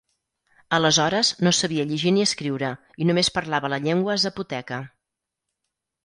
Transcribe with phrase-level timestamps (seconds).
[0.75, 2.71] Aleshores, no sabia llegir ni escriure,
[3.05, 4.81] i només parlava la llengua zapoteca.